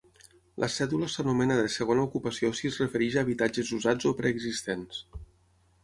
La 0.61 0.69
cèdula 0.75 1.09
s'anomena 1.15 1.59
de 1.59 1.67
segona 1.75 2.07
ocupació 2.09 2.51
si 2.61 2.73
es 2.73 2.81
refereix 2.85 3.19
a 3.21 3.25
habitatges 3.27 3.73
usats 3.81 4.13
o 4.13 4.19
preexistents. 4.23 5.09